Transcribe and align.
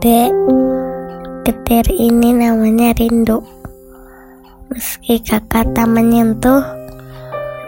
Dek, 0.00 0.32
getir 1.44 1.84
ini 1.92 2.32
namanya 2.32 2.96
rindu. 2.96 3.44
Meski 4.72 5.20
kakak 5.20 5.76
tak 5.76 5.92
menyentuh, 5.92 6.64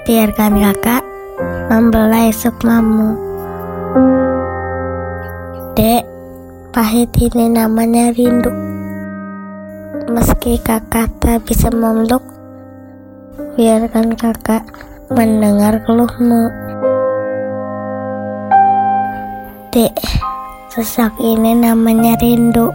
biarkan 0.09 0.57
kakak 0.57 1.05
membelai 1.69 2.33
sukmamu. 2.33 3.21
Dek, 5.77 6.09
pahit 6.73 7.13
ini 7.21 7.53
namanya 7.53 8.17
rindu. 8.17 8.49
Meski 10.09 10.57
kakak 10.57 11.13
tak 11.21 11.45
bisa 11.45 11.69
memeluk, 11.69 12.25
biarkan 13.61 14.17
kakak 14.17 14.65
mendengar 15.13 15.85
keluhmu. 15.85 16.49
Dek, 19.69 19.93
sesak 20.73 21.13
ini 21.21 21.53
namanya 21.53 22.17
rindu. 22.17 22.73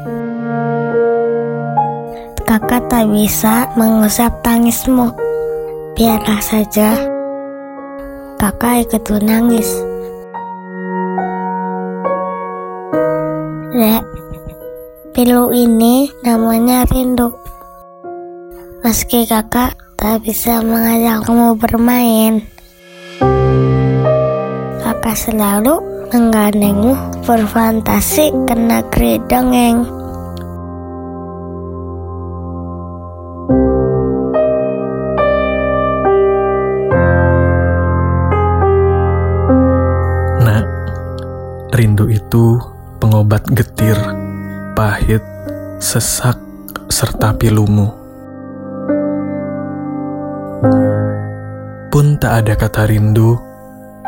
Kakak 2.45 2.85
tak 2.93 3.09
bisa 3.09 3.73
mengusap 3.73 4.37
tangismu. 4.45 5.09
Biarlah 5.97 6.37
saja 6.37 6.93
kakak 8.37 8.85
ikut 8.85 9.01
menangis. 9.09 9.65
Dek, 13.73 14.05
pilu 15.17 15.49
ini 15.49 16.05
namanya 16.21 16.85
rindu. 16.93 17.33
Meski 18.85 19.25
kakak 19.25 19.73
tak 19.97 20.21
bisa 20.21 20.61
mengajakmu 20.61 21.57
bermain, 21.57 22.45
kakak 24.97 25.13
selalu 25.29 25.77
menggandengmu 26.09 27.21
berfantasi 27.21 28.33
ke 28.49 28.55
negeri 28.57 29.21
dongeng. 29.29 29.85
Nak, 40.41 40.65
rindu 41.77 42.09
itu 42.09 42.57
pengobat 42.97 43.45
getir, 43.53 44.01
pahit, 44.73 45.21
sesak, 45.77 46.41
serta 46.89 47.37
pilumu. 47.37 47.93
Pun 51.93 52.17
tak 52.17 52.43
ada 52.43 52.53
kata 52.57 52.89
rindu, 52.89 53.46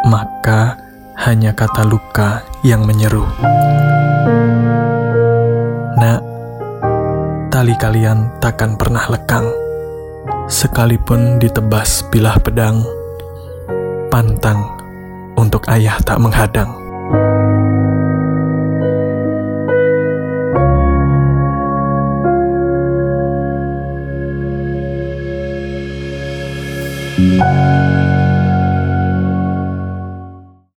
maka 0.08 0.80
hanya 1.20 1.52
kata 1.52 1.84
luka 1.84 2.46
yang 2.64 2.88
menyeru. 2.88 3.28
Nak, 6.00 6.22
tali 7.52 7.76
kalian 7.76 8.40
takkan 8.40 8.80
pernah 8.80 9.04
lekang, 9.12 9.48
sekalipun 10.48 11.44
ditebas 11.44 12.08
bilah 12.08 12.40
pedang, 12.40 12.88
pantang 14.08 14.64
untuk 15.36 15.68
ayah 15.68 16.00
tak 16.04 16.20
menghadang. 16.24 16.72